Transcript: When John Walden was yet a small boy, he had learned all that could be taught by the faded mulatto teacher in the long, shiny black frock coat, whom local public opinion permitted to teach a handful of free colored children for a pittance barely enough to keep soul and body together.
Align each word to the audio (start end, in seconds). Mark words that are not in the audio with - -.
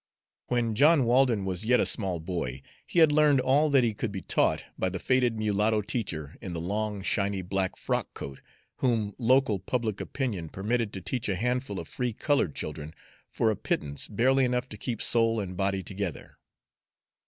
When 0.47 0.73
John 0.73 1.05
Walden 1.05 1.45
was 1.45 1.63
yet 1.63 1.79
a 1.79 1.85
small 1.85 2.19
boy, 2.19 2.63
he 2.87 2.97
had 2.97 3.11
learned 3.11 3.39
all 3.39 3.69
that 3.69 3.97
could 3.99 4.11
be 4.11 4.23
taught 4.23 4.63
by 4.75 4.89
the 4.89 4.97
faded 4.97 5.37
mulatto 5.37 5.81
teacher 5.83 6.37
in 6.41 6.53
the 6.53 6.59
long, 6.59 7.03
shiny 7.03 7.43
black 7.43 7.77
frock 7.77 8.11
coat, 8.15 8.41
whom 8.77 9.13
local 9.19 9.59
public 9.59 10.01
opinion 10.01 10.49
permitted 10.49 10.91
to 10.93 11.01
teach 11.01 11.29
a 11.29 11.35
handful 11.35 11.79
of 11.79 11.87
free 11.87 12.13
colored 12.13 12.55
children 12.55 12.95
for 13.29 13.51
a 13.51 13.55
pittance 13.55 14.07
barely 14.07 14.43
enough 14.43 14.67
to 14.69 14.75
keep 14.77 15.03
soul 15.03 15.39
and 15.39 15.55
body 15.55 15.83
together. 15.83 16.39